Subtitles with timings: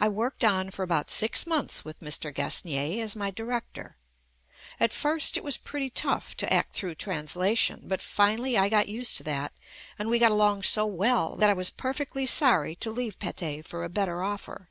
[0.00, 2.32] I worked on for about six months with Mr.
[2.34, 3.98] Gasnier as my director.
[4.80, 8.88] At first it was pretty tough to act through trans lation, but finally I got
[8.88, 9.52] used to that
[9.98, 13.84] and we got along so well that I was perfectly sorry to leave Pathe for
[13.84, 14.70] a better offer.